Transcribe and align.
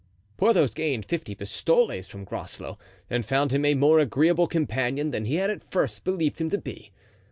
Porthos 0.35 0.73
gained 0.73 1.05
fifty 1.05 1.35
pistoles 1.35 2.07
from 2.07 2.23
Groslow, 2.23 2.79
and 3.07 3.23
found 3.23 3.51
him 3.51 3.63
a 3.65 3.75
more 3.75 3.99
agreeable 3.99 4.47
companion 4.47 5.11
than 5.11 5.25
he 5.25 5.35
had 5.35 5.51
at 5.51 5.61
first 5.61 6.03
believed 6.03 6.41
him 6.41 6.49
to 6.49 6.57
be. 6.57 6.89